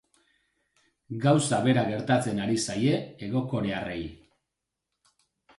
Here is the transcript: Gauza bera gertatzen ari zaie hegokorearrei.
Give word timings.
Gauza 1.25 1.59
bera 1.67 1.83
gertatzen 1.91 2.41
ari 2.45 2.57
zaie 2.71 2.97
hegokorearrei. 3.27 4.03